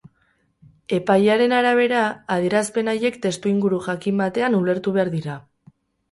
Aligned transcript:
Epailearen 0.99 1.51
arabera, 1.57 1.99
adierazpen 2.35 2.89
haiek 2.93 3.19
testuinguru 3.25 3.79
jakin 3.89 4.23
batean 4.23 4.57
ulertu 4.61 4.95
behar 4.97 5.13
dira. 5.17 5.37